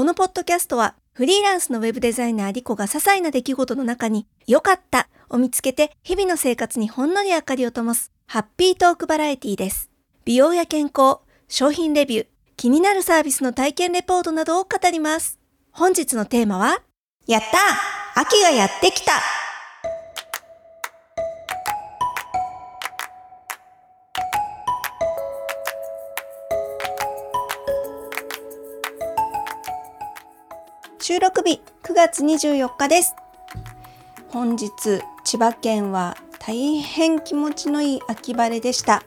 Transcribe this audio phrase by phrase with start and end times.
[0.00, 9.90] このポッドキャストはフリーランスのウェブデザイナーリコが些細な出来事の中に良かったを見つけて日々の生活にほんのり明かりを灯すハッピートークバラエティです。
[10.24, 11.18] 美容や健康、
[11.48, 12.26] 商品レビュー、
[12.56, 15.38] 気になるサービスの体験レポートなどを語ります。
[15.70, 16.80] 本日のテーマは、
[17.26, 17.42] やっ
[18.14, 19.12] た秋がやってきた
[31.20, 33.14] 収録日9月24日です。
[34.28, 34.70] 本日、
[35.22, 39.02] 千葉県は大変気持ちのいい秋晴れでした。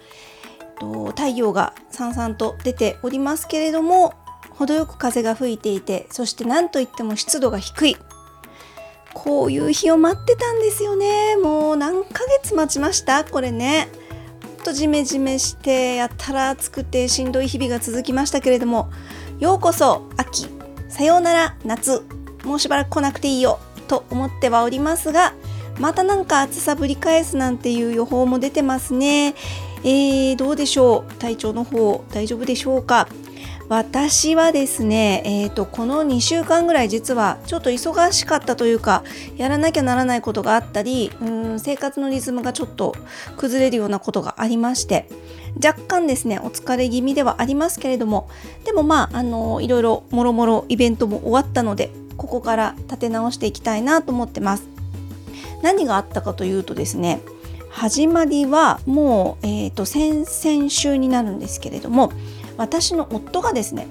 [0.80, 4.14] と太陽がさんさんと出ておりますけれども、
[4.52, 7.98] 程よく風が吹いていて、そして何といっても湿度が低い。
[9.16, 11.36] こういう日を待ってたんですよね。
[11.38, 13.24] もう何ヶ月待ちました？
[13.24, 13.88] これね。
[14.56, 18.92] ほんとジメジメしてやったら暑くてしんどい日々が続きましたけれども、
[19.40, 20.46] ようこそ秋
[20.94, 22.06] さようなら夏
[22.44, 23.58] もうしばらく来なくていいよ
[23.88, 25.34] と思ってはおりますが
[25.80, 29.34] またなんか暑さぶり返すなんていう予報も出てますね。
[29.84, 31.14] えー、どうでしょう？
[31.16, 33.08] 体調の方大丈夫でしょうか？
[33.70, 39.04] 私はですね、えーと、この2週間ぐらい実はちょっと忙しかったというか
[39.38, 42.94] やらなきゃならないことがあったりうん生活のリズムがちょっと
[43.38, 45.08] 崩れるようなことがありまして
[45.64, 48.30] 若干ですねお疲れ気味ではありますけれども
[48.66, 54.68] でもまああのいろいろもろもろイベントも終わったのでここから立て直していきたいなと思ってます。
[55.64, 57.22] 何があったかというとですね
[57.70, 62.12] 始まりはもう、えーと先々週になるんですけれども
[62.58, 63.88] 私の夫がですね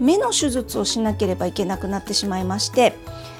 [0.00, 2.94] 目の手術をしなければいけなくなってしまいまして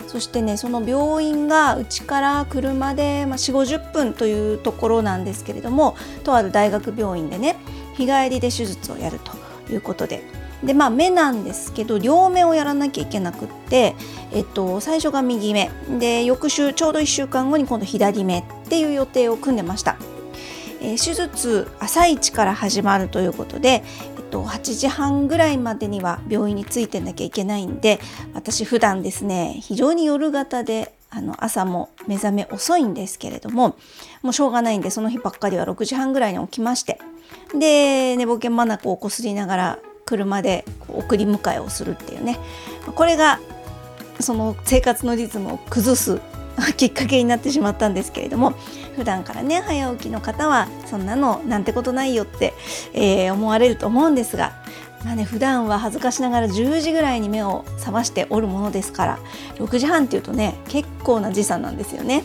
[0.06, 7.56] そしてねその病院がうちから車で、まあ、4 5 0分というところなんですけれどもとある大学病院でね
[7.94, 10.22] 日帰りで手術をやるということで
[10.64, 13.94] でまあ目なんですけど両目をやらなきゃいけなくって、
[14.32, 19.96] えっと、最初が右目で翌週ちょうど1週間後に今度左目っていう予定を組んでました。
[20.80, 23.82] え、手術朝一から始まるということで、
[24.30, 28.00] と8時半ぐらいまでには病院に着いてなきゃいけないんで
[28.34, 33.76] 私普段ですね非常に夜型であの朝も目覚め遅いんですけれども
[34.22, 36.98] もうしょうがないんでその日ばっかりは6時半ぐらいに起きまして
[37.58, 42.38] で寝ぼけまなこをこすりながら車で送り迎えをするっていうね。
[42.94, 43.40] これが
[44.20, 46.20] その生活のリズムを崩す
[46.78, 48.54] きっかけになってしまったんですけれども
[48.96, 52.54] 普段からね早起きの方はそんなのなんてことないよって、
[52.94, 54.52] えー、思われると思うんですが
[55.04, 59.18] まあね普段は恥ずかしながら10時ぐらいに目を覚ましておるものですから
[59.56, 62.24] 6時半っていうとね結構な時差なんですよね。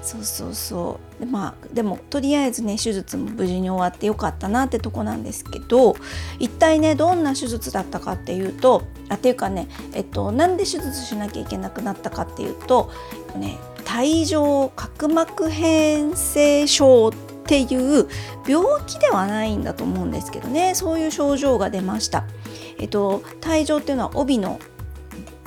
[0.00, 5.96] そうそうそうでまあでもとりあえずね手術も無事に終わってよかったなってとこなんですけど
[6.38, 12.90] 一体ねどんな手術だったかっていうとあっていうかねえっとなんで手術しなきゃいけなくなったかっていうと
[13.36, 13.58] ね
[13.96, 17.12] 帯状角膜変性症っ
[17.46, 18.08] ていう
[18.46, 20.74] 病気ではないんだと思うんですけどね。
[20.74, 22.24] そういう症状が出ました。
[22.78, 24.58] えっと、帯状っていうのは帯の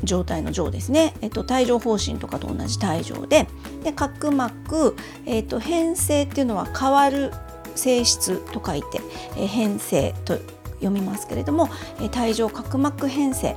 [0.04, 3.48] 状態の状ですね、えっと、帯状疱疹とかと同じ帯状で。
[3.84, 7.32] で角膜、えっと、変性っていうのは変わる
[7.76, 9.02] 性質と書いて、
[9.38, 10.38] え変性と
[10.76, 11.70] 読みますけれども、
[12.02, 13.56] え帯状角膜変性。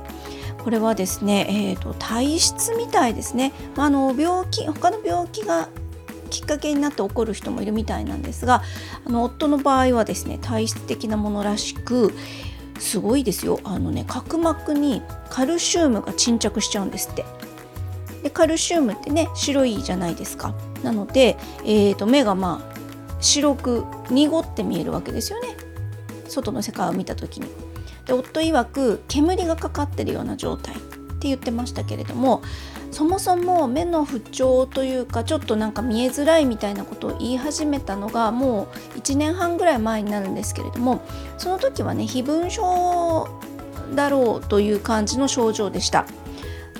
[0.65, 5.69] これはですね、えーと、体質みたいですね、まあ、あの病気他の病気が
[6.31, 8.63] きっかけになって起こる人もいるみたいなんですが
[9.05, 12.11] あの夫の場合はですね体質的なものらしく
[12.79, 13.59] すごいですよ。
[13.63, 17.25] あのね角膜にカルシウムが沈着しちゃうんですって。
[18.23, 20.55] でカルシウムってね白いじゃないですか。
[20.81, 22.75] なので、えーと、目がまあ
[23.21, 25.55] 白く濁って見えるわけですよね。
[26.27, 27.64] 外の世界を見た時に。
[28.05, 30.77] で夫曰く煙がかかってるような状態っ
[31.19, 32.43] て言ってましたけれども
[32.91, 41.01] そもそも目の不調というかちょっとなんか見えづらいみたいなことを言い始めたのがもう1年半ぐらい前になるんですけれども
[41.37, 43.27] その時はね非分症
[43.95, 46.05] だろうという感じの症状でした。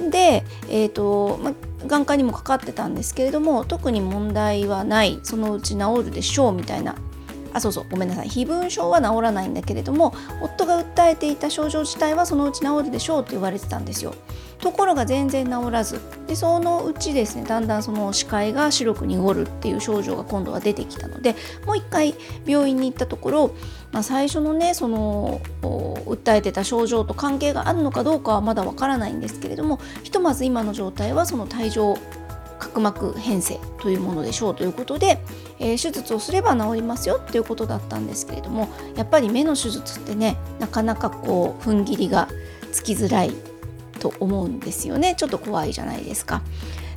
[0.09, 1.53] で、えーとま、
[1.87, 6.95] 眼科にもかかってたんですけれども特に問題はないそのうち治るでしょうみたいな
[7.55, 7.85] あそうそう。
[7.89, 8.27] ごめんなさい。
[8.27, 14.13] 非分症は治らないんだけれども夫が訴えていた症状自体はそのうち治るでしょうって言われてたんですよ。
[14.59, 16.01] ところが全然治らず。
[16.27, 21.35] でそのうちですねだんだんその視界が白く濁るっていう症状が今度は出てきたので
[21.65, 22.13] もう一回
[22.45, 23.55] 病院に行ったところ、
[23.91, 31.95] まあ、最初のねその訴えてた症状と関係があるのかどうかはまだわからないんですけれどもひとまず今の状態はその帯状
[32.65, 35.19] 角膜変性というものでしょうということで、
[35.59, 42.27] えー、手術をすれば治りますよっていうことだったんですけれどもやっぱり目の手術ってねなかなかこう踏ん切りが
[42.71, 43.31] つきづらい
[43.99, 46.41] と思うんですよねちょっと怖いじゃないですか。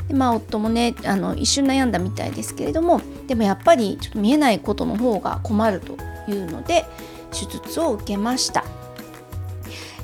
[0.08, 5.96] でまあ夫もねあの一瞬悩んだみたいですけれどもでもやっぱりちょっと見えないことの方が困ると
[6.30, 6.86] いうので
[7.30, 8.64] 手術を受けました。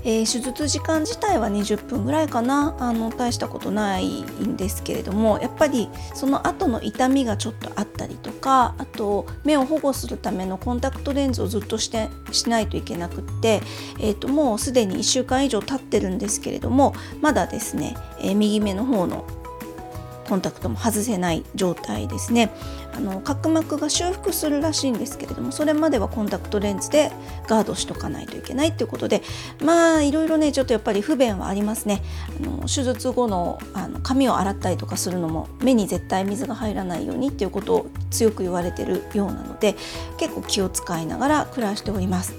[0.04, 2.74] えー、手術時間自体は20分ぐらいかな。
[2.78, 13.62] あの大したことないんですけれどもやっぱりその後の痛みがちょっとあったりとかあと目を保護するためのコンタクトレンズをずっとしてしないといけなくって、
[14.00, 19.24] えー、ともうすでに1週間以上経ってるんですけれどもまだですね、えー、右目の方の
[20.28, 22.50] コンタクトも外せない状態ですね。
[22.96, 27.10] あの角膜が修復するらしいんですけれどもそれまではコンタクトレンズで
[27.48, 29.22] ガードしとかないといけないっていうことで
[29.60, 32.02] まあいろいろねちょっとやっぱり不便はありますね。
[32.40, 39.74] あの手術後のあの髪を洗ったりとかするのも目に絶対水が入らないようにっていうことを強く言われてるようなので
[40.18, 42.34] 結構気を使いながら暮らしております。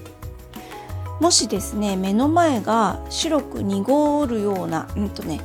[1.20, 5.40] もしですね目の前が白く濁るようなうんとね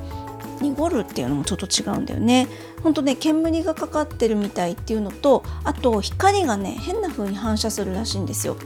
[0.61, 2.49] 濁るっていうのもちょっと違うんだよね。
[2.83, 8.57] ほんとね煙がかかってるみたいっていうのとあと光がね変な風に反射するらしいんですよ。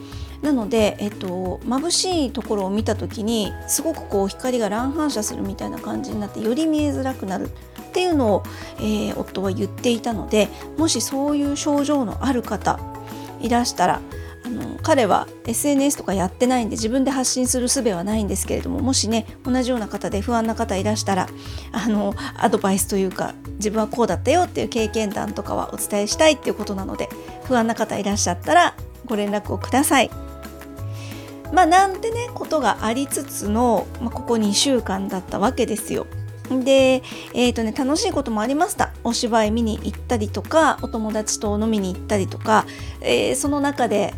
[0.43, 7.49] なので、えっと、眩しいところを見た時にすごくこう光が乱反射するみたいな感じになってより見えづらくなる。
[7.49, 8.43] っていうのを、
[8.79, 12.81] えー、夫は言っていたのでもしそういう症状のある方
[13.41, 14.01] いらしたら
[14.45, 21.29] あの彼は SNS とかやってないんで自分で発信する術はないんですけれどももしね同じような方で不安な方いらしたら
[21.73, 27.09] あのアドバイスというか自分はこうだったよっていう経験談とかはお伝えしたいっていうことなので
[27.45, 28.77] 不安な方いらっしゃったら
[29.07, 30.11] ご連絡をください。
[31.53, 36.07] まあなんてねことがありつつの、まあ、ここ2週間だったわけですよ。
[36.51, 37.03] で、
[37.33, 42.67] えーとね、楽しいこともありましたお芝居見に行ったりとかお友達と飲みに行ったりとか、
[43.01, 44.13] えー、その中で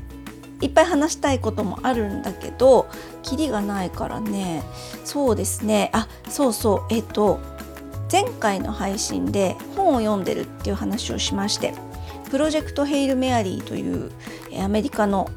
[0.60, 2.88] いっぱい話したいこともあるんだけど
[3.22, 4.62] キリがないからね。
[5.04, 5.90] そうですね。
[5.92, 6.94] あそうそう。
[6.94, 7.40] えっ、と
[8.10, 11.74] 前回の配信で本を読んでるっていう話をしまして
[12.30, 14.12] プロジェクト・ヘイル・メアリーという
[14.62, 15.28] アメリカの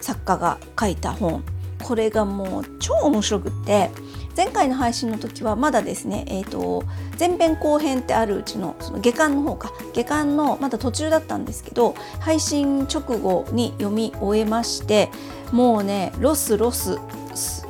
[0.00, 1.42] 作家が書いた本。
[1.82, 3.90] これがもう超面白くって
[4.36, 6.84] 前回の配信の時はまだですね、えーと、
[7.18, 15.10] 前編後編ってあるうちのその下巻の方か下巻のまだ途中だったんですけど配信直後に読み終えまして
[15.52, 16.98] もうねロスロス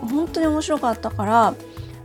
[0.00, 1.54] 本当に面白かったから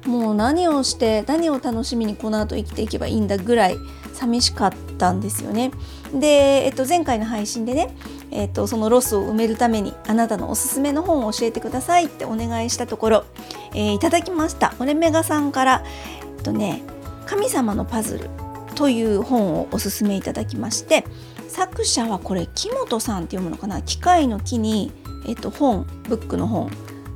[0.05, 3.77] もう何をして何を楽しみにこの後生きていけばいいんだぐらい
[4.13, 5.71] 寂しかったんですよね。
[6.13, 7.95] で、えっと、前回の配信でね
[8.31, 13.25] えーと、そのロスを埋めるためにあなたのおすすめの本を教えてくださいってお願いしたところ、
[13.73, 14.73] えー、いただきました。
[14.79, 15.83] オレメガさんから、
[16.37, 16.81] えっとね
[17.27, 18.29] 「神様のパズル」
[18.75, 21.05] という本をおすすめいただきまして
[21.47, 23.81] 作者はこれ木本さんって読むのかな？
[23.81, 24.91] 機械の木に、
[25.27, 26.71] えっと、本ブックの本。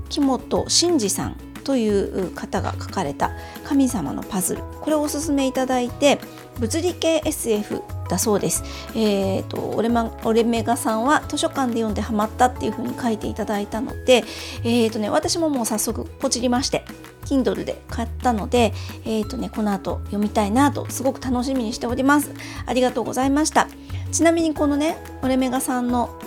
[0.09, 3.31] 木本真二さんという方が書かれた
[3.65, 6.19] 「神様のパズル」これをおすすめいただいて
[6.59, 8.63] 物理系 SF だそうです。
[8.95, 14.23] えーと、オレマオレメガさんは図書館で読んでハマったっていうふうに書いていただいたので、
[14.63, 16.85] えーとね、私ももう早速ポチりまして
[17.25, 18.73] Kindle で買ったので、
[19.05, 22.31] えーとね、この後読みたいなとすごく楽しみにしております。
[22.65, 23.67] ありがとうございました。
[24.11, 26.17] ちなみにこのねオレメガさんの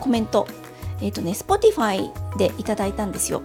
[0.00, 0.46] コメント、
[1.00, 3.42] えーとね、Spotify でいただいたんですよ。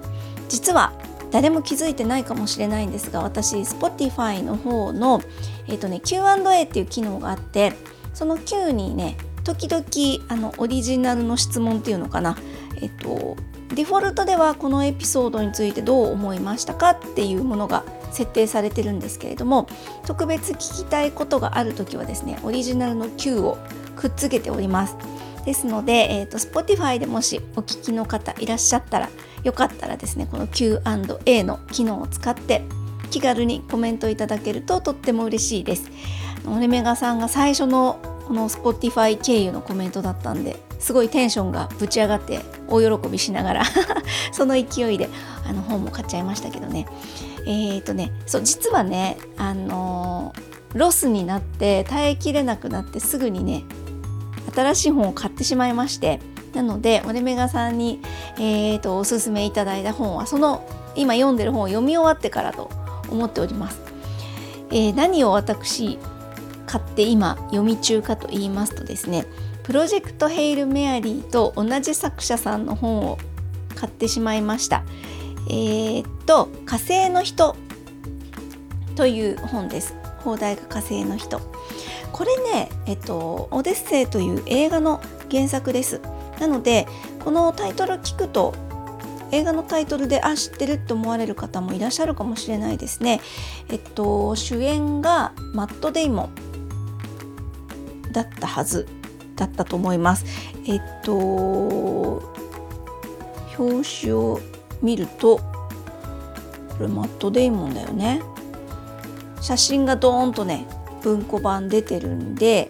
[0.49, 0.93] 実は
[1.33, 5.19] 誰も気づいてないかもしれないんですが私 Spotify の方の、
[5.67, 7.73] えーとね、Q&A っていう機能があって
[8.13, 9.83] その Q にね時々
[10.29, 12.37] あのオリジナルの質問っていうのかな。
[12.75, 13.35] えっ、ー、と
[13.73, 19.67] デフォルトではこのエピソードについてどう思いましたかっていうものが設定されてるんですけれども
[20.05, 23.57] 特別聞きたいことがある時はですねオリジナルの Q を
[23.95, 24.95] くっつけております。
[25.45, 29.09] ですので、えーと、Spotify でもしお聞きの方いらっしゃったら
[29.43, 32.63] よかったらですねこの Q&A の機能を使って
[33.09, 35.91] 気軽にコメントいただけるととっても嬉しいです。
[36.47, 43.63] オレメガさんが最初のこの Spotify 経由のコメントだったんですごいテンションがぶち上がって大喜びしながら
[44.31, 45.09] その勢いで
[45.47, 46.87] あの本も買っちゃいましたけどね
[47.45, 53.63] えー、とねそう実はねあのー、ロスになって耐えきれなくなってすぐにね
[54.55, 56.19] 新しい本を買ってしまいまして
[56.53, 57.99] なのでオレメガさんに、
[58.37, 62.69] えーと、おすすめいただいた本はその今読んでる本を読み終わってからと
[63.09, 63.81] 思っております。
[64.69, 65.99] えー、何を私
[66.65, 69.25] 買って今読み中かと言いますとですね
[69.61, 73.17] プロジェクトヘイル・メアリーと同じ作者さんの本を
[73.75, 74.83] 買ってしまいました。
[75.49, 77.55] えー、っと「火星の人」
[78.95, 79.95] という本です。
[80.19, 81.41] 放題が火星の人。
[82.11, 85.99] これね、えっと、オデッセイという映画の原作です。
[86.43, 86.87] なので
[87.23, 88.53] このタイトル聞くと
[89.31, 93.21] 映画のタイトルであ知ってるって思われる方もいらっしゃるかもしれないですね。
[93.69, 96.35] えっと主演がマット・デイモン
[98.11, 98.87] だったはず
[99.37, 100.25] だったと思います。
[100.67, 102.21] えっと
[103.57, 104.41] 表紙を
[104.81, 105.43] 見るとこ
[106.81, 108.21] れマット・デイモンだよね。
[109.39, 110.67] 写真がドーンとね
[111.03, 112.69] 文庫版出てるんで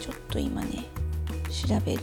[0.00, 0.91] ちょっと今ね
[1.52, 2.02] 調べる。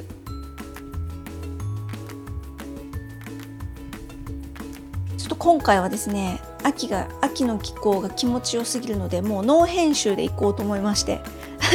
[5.18, 11.20] ちょっと今回はですね秋が秋の気候が気持ちよすぎるのでもうノー編集でいこうと思いまして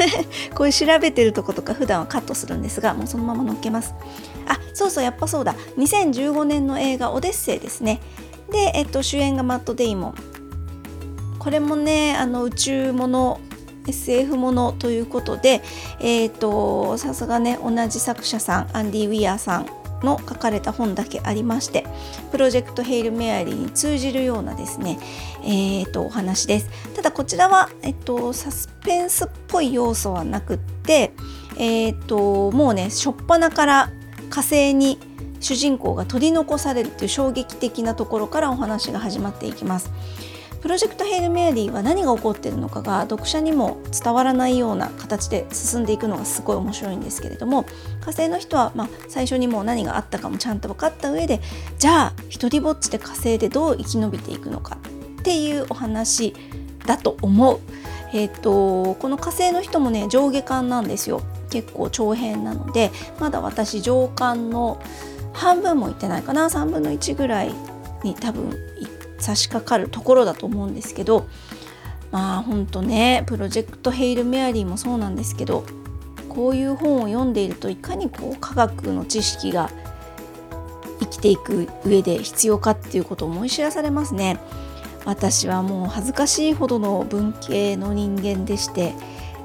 [0.55, 3.95] こういう調べてるとことか普段はカットするんですがもうそのまま載っけます。
[4.47, 5.55] あそうそうやっぱそうだ。
[5.79, 8.01] 2015年の映画「オデッセイ」ですね。
[8.51, 10.15] で、えっと、主演がマット・デイモン。
[11.39, 13.41] これもねあの宇宙もの
[13.87, 15.63] SF ものということで、
[16.99, 19.67] さすがね同じ作者さんアンディ・ウィアーさん
[20.05, 21.85] の書かれた本だけありまして
[22.31, 24.99] プロジェクトヘイル・メアリーに通じるようなですね、
[25.43, 31.13] えーと、お話ですただこちらは、えっと、サスペンスっぽい要素はなくって、
[31.57, 33.91] えーと、もうね初っ端から
[34.31, 34.99] 火星に
[35.41, 39.91] 主人公が取り残されるっていう衝撃的なところからお話が始まっていきます。
[40.65, 47.67] プロジェクトヘイルメアリーは何が起こってるのかが読者にも伝わらないような形で進んでいくのがすごい面白いんですけれども
[48.01, 51.43] 火星の人はま最初にもう何があったかもちゃんと分かった上で
[51.79, 54.79] じゃあ一人ぼっちで火星でどう生き延びていくのか
[55.21, 56.35] っていうお話
[56.87, 57.61] だと思う。
[58.15, 64.81] えーと、この火星の人もね上下巻なんですよ結構長編なのでまだ私上巻の
[65.35, 67.53] 半分もいってないかな3分の1ぐらい
[68.05, 68.87] に多分い
[69.19, 71.27] 差し掛かるところだと思うんですけど
[72.11, 75.65] まあほんとねプロジェクトヘイル・メアリーもそうなんですけど
[76.29, 79.71] こういう本を読んでいるといかにこう科学の知識が
[81.01, 84.39] 生きていく上で必要かっていうことを思い知らされますね。
[85.05, 88.95] 私はもう恥ずかしいほどの文系の人間でして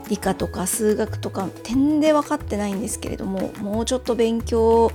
[0.09, 4.91] 理科とか数学とか点で分かってないんですけれどももうちょっと勉強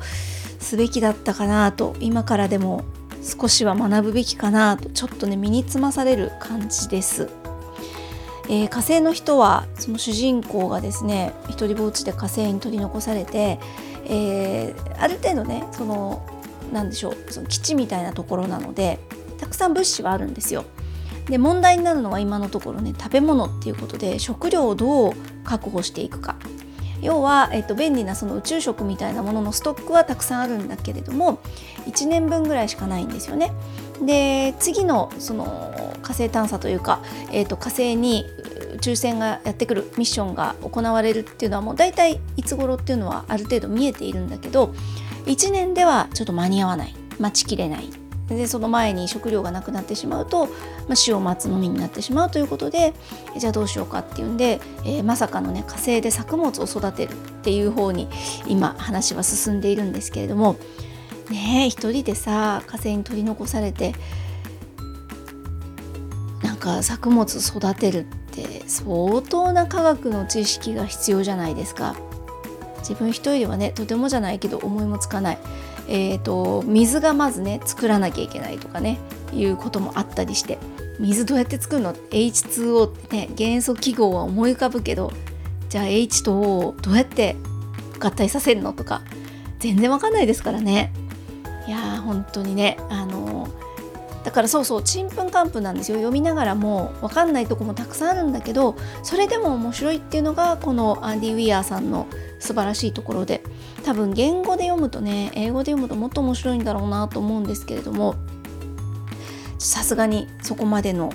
[0.58, 2.84] すべきだったかなと今からでも
[3.24, 7.30] 少しは学ぶべきかなとちょっとね身につまされる感じです。
[8.46, 13.58] えー、火星の人はその主人公がですね一人ぼっちで火星に取り残されて、
[14.04, 16.22] えー、ある程度ねその
[16.70, 18.98] 何でしょうその基地みたいなところなので
[19.38, 20.66] たくさん物資はあるんですよ。
[21.26, 25.12] で問題になるのは今のところね食べ物っていうことで食料をどう
[25.42, 26.36] 確保していくか
[27.04, 31.38] 要は、えっと、便利なその宇宙食みたいなもののストックはたくさんあるんだけれども
[31.86, 33.52] 1年分ぐらいしかないんですよね。
[34.02, 38.24] で次のその火星探査というか、えー、と火星に
[38.74, 44.74] 宇宙船がやってくるミッションが行われるっていうのはもう大体いつ頃っていうのはある程度見えているんだけど
[45.26, 50.52] 1年ではちょっと間に合わない待ちきれないでその前に食料がなくなってしまうと、ま
[50.92, 52.94] あ、死を待つのみになってしまうということで
[53.36, 58.08] じゃあどうしようかっていうんで、えー、まさかのね火星で作物を育てるっていう方に
[58.46, 60.56] 今話は進んでいるんですけれども
[61.30, 63.94] ねえ一人でさ火星に取り残されて
[66.42, 71.96] なんか作物育てるって相当な科学の知識が必要じゃないですか。
[72.78, 75.38] 自分一人ではねとてもじゃないけど思いもつかない。
[75.88, 78.98] えーと、水がまずね作らなきゃいけないとかね
[79.32, 80.58] いうこともあったりして
[80.98, 85.12] 水どうやって作るの？H2O ってね元素記号は思い浮かぶけど
[85.68, 87.36] じゃあ H と O をどうやって
[87.98, 89.02] 合体させるのとか
[89.58, 90.92] 全然わかんないですからね。
[91.66, 93.63] いやー本当にねあのー、
[94.24, 102.08] だからそうそうちんぷんかんぷんなんですよ読みながらも分かんないとこもたくさんあるんだけどそれでも面白いっていうのがこのアンディ・ウィアーさんの
[102.40, 103.42] 素晴らしいところで
[103.84, 108.16] 多分言語で読むとね英語で読むともっと面白いんだろうなと思うんですけれども
[109.58, 111.12] さすがにそこまでの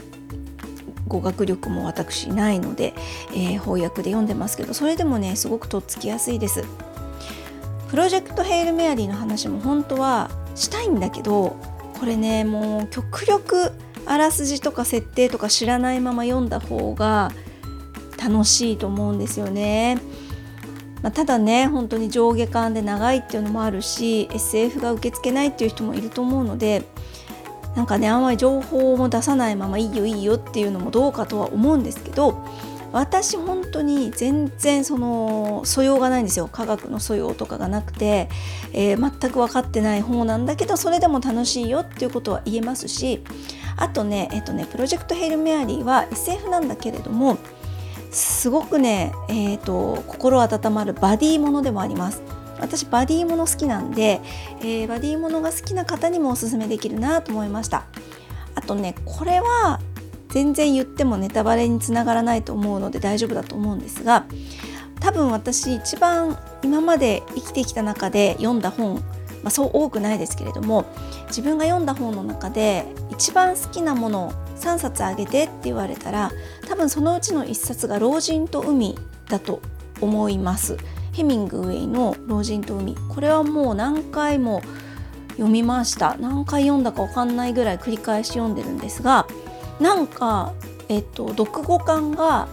[1.08, 2.94] 語学力も私ないので、
[3.32, 6.64] えー、翻訳で読んでますけどそれでもねすごくとっつきやすいです。
[7.90, 11.56] プロジェクトヘイルメアリーの話も本当はしたいんだけど
[12.00, 13.72] これねもう極力
[14.06, 17.32] あらすじとか設定とか知らないまま読んだ方が
[18.22, 19.98] 楽しいと思うんですよね。
[21.02, 26.84] まあ、ただね本当に上下巻で長いっていうのもあるし SF が受け付けないっていう人もいると思うので
[27.76, 32.44] なんかねあんまり情報も出さないままいいよいいよっていうのもどうかとは思うんですけど
[32.92, 38.30] 私本当に全然その素養がないんですよ科学の素養とかがなくて、
[38.74, 43.24] えー、全く分かってない方なんだけどそれでも楽しいよっていうことは言えますし
[43.78, 47.38] あとねえっとねプロジェクトヘルメアリーは SF なんだけれども
[48.12, 52.24] すごくね、えーと、心温まるバディものでもあります。
[52.60, 54.22] 私バディもの好きなんで、
[54.60, 57.86] えー、バディものが好きな方にもおすすめできるなと思いました
[58.56, 59.80] あとねこれは
[60.30, 64.26] 全然言ってもネタバレにつながらないと思うので大丈夫だと思うんですが
[65.00, 69.02] 多分私一番今まで生きてきた中で読んだ本、ま
[69.46, 70.86] あ、そう多くないですけれども
[71.28, 76.32] 自分が読んだ本の中で一番好きなものを3冊あげてって言われたら
[76.68, 78.98] 多分そのうちの1冊が「老人と海」
[79.30, 79.62] だと
[80.02, 80.78] 思います。
[81.12, 84.62] ヘミングウェイの「老人と海」これはもう何回も
[85.32, 86.16] 読みました。
[86.20, 89.26] 何回読んだか分かんないぐらい繰り返し読んでるんですが
[89.80, 90.54] なんか、
[90.88, 92.48] えっと、読後感が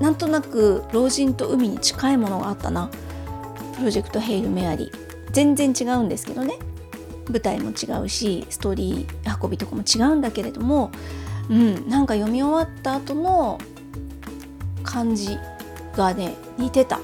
[0.00, 2.90] なんとなく老人と海に近いものがあったな。
[3.76, 5.32] プロジェクトヘイル・メアリー。
[5.32, 6.58] 全然違うんですけどね。
[7.28, 10.90] 舞台も違うしストーリー運びとかも違うんだけれども、
[11.50, 13.58] うん、なんか読み終わった後の
[14.84, 15.36] 感じ
[15.96, 17.00] がね似てた。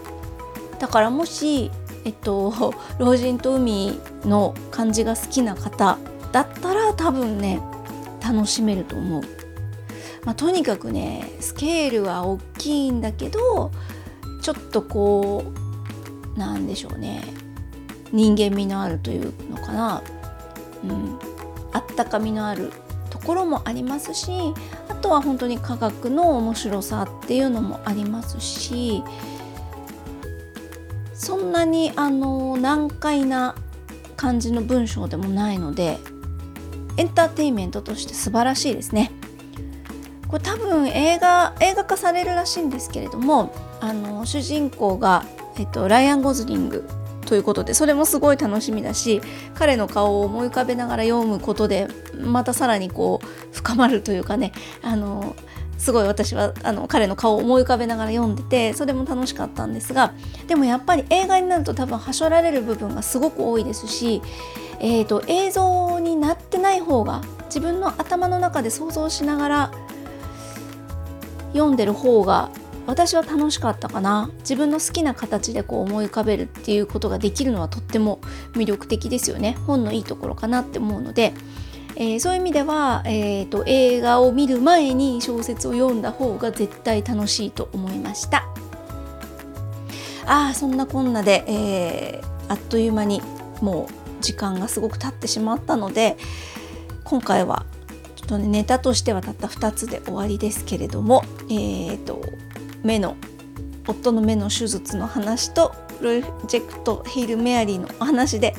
[0.79, 1.71] だからもし
[2.05, 5.99] えっと老人と海の感じが好きな方
[6.31, 7.61] だったら多分ね
[8.23, 9.23] 楽しめると思う。
[10.25, 13.73] まあ、とにかくねスケールは大きいんだけど
[14.41, 15.45] ちょっとこ
[16.37, 17.23] うなんでしょうね。
[18.12, 20.02] 人間味のあるというのかな、
[20.85, 21.19] うん、
[21.73, 22.71] あったかみのある
[23.11, 24.31] ところもありますし
[24.88, 29.02] あとは本当に科学の面白さっていうのもありますし
[31.14, 33.55] そんなにあの難解な
[34.17, 35.99] 感じの文章でもないので
[36.97, 39.11] エンターテインメントとして素晴らしいですね。
[40.32, 45.26] これ多分映画映画化されるらしいんですけれどもあの主人公が、
[45.58, 46.88] えっと、ライアン・ゴズリング
[47.26, 49.20] ということでそれもすごい楽しみだし
[49.54, 51.86] 彼の顔を思い浮かべながら読むことで
[52.18, 55.36] またさらにこう深まるというかねあの
[55.76, 60.14] すごい私はあの彼の顔を思い浮かべながら読んでてそれも楽しかったんですが
[60.46, 64.22] でもやっぱり映画になると多分はしょられる部分がすごく多いですし、
[64.80, 69.72] えーと映像になってない方が自分の頭の中で想像しながら
[71.52, 72.50] 読んでる方が
[72.87, 74.30] 私は楽しかったかな。
[74.41, 78.21] 自分の好きな形でこう思い浮かべるっていうことができるのはとっても
[78.54, 79.56] 魅力的ですよね。
[79.67, 81.32] 本のいいところかなって思うので、
[81.95, 88.49] えー、そういう意味では、えーと、映画を見る前に小説を読んだ方が絶対楽しいと思いました。
[90.26, 93.23] ああそんなこんなで、えー、あっという間に
[93.60, 96.17] もう時間がすごく経ってしまったので
[97.04, 97.67] 今回は
[98.26, 102.21] とね、ネタとしてはたった2つで終わりですけれども、えーと、
[102.82, 103.17] 目の
[103.87, 108.54] 夫の目の手術の話とプロジェクトヒール・メアリーのお話で、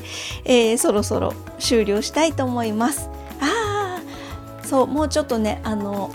[0.45, 3.09] えー、そろそろ終了したいと思います。
[3.41, 6.09] ああそうもうちょっとねあの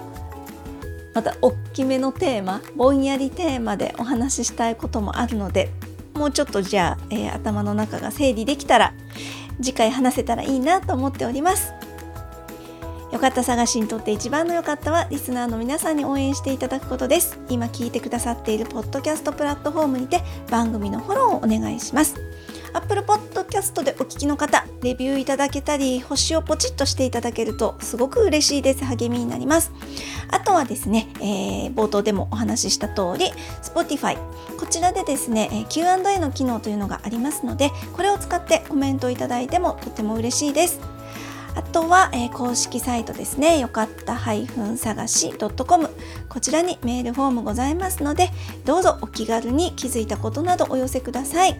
[1.15, 5.71] また大きめのテーマぼんやりテーマでお話ししたいこともあるので
[6.15, 8.95] もうちょっとじゃあ、えー、頭の中が整理できたら
[9.61, 11.78] 次回話せたらいいなと思っております。
[13.12, 17.38] よかった探しにとって一番の良かったはリスナーの皆さんに応援していただくことです。
[17.49, 22.16] 今聞いてくださっているポッドキャストプラットフォームにて番組のフォローをお願いします。
[22.75, 28.85] Apple Podcast でお聞きの方レビューいただけたり星をポチッとしていただけるとすごく嬉しいです。
[28.85, 29.73] 励みになります。
[30.31, 34.18] あとはですね、えー、冒頭でもお話しした通り Spotify
[34.59, 40.98] こちらでですね Q&A の機能というのがありますのでこれを使ってコメントいただいてもとても嬉しいです。
[41.59, 43.59] あとは、えー、公式サイトですね。
[43.59, 44.16] よかった
[44.77, 45.90] 探し .com
[46.29, 48.31] こちらにメールフォームございますので
[48.64, 51.57] どうぞお気軽に気づいたことなどお寄せください、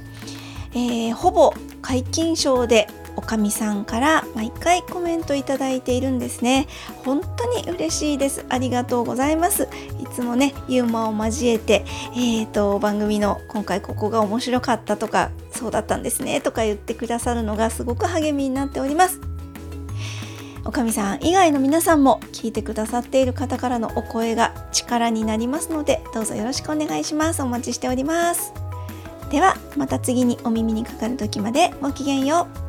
[0.73, 6.69] えー、ほぼ皆勤賞でおかみさんから毎回コメントいただいているんですね。
[7.05, 8.47] 本当に嬉しいです。
[8.49, 9.69] ありがとうございます。
[10.01, 11.85] いつもねユーモアを交えて
[12.15, 19.38] えーと番組の今回ここが面白かったとかそうだったんですねとか言ってくださるのがすごく励みになっております。
[20.69, 27.41] おかみさん以外の皆さんも聞いてくださっている方からのお声が力になりますのでどうぞよろしくお願いします。
[27.41, 28.53] お待ちしております。
[29.31, 32.68] ではまた次にお耳にかかる時までごきげんよう。